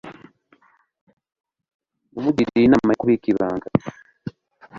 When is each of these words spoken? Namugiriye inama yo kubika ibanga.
Namugiriye 2.11 2.65
inama 2.65 2.89
yo 2.91 2.97
kubika 3.01 3.25
ibanga. 3.33 3.67